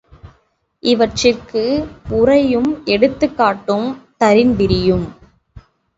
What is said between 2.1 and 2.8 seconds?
உரையும்